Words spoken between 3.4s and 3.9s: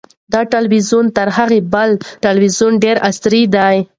دی.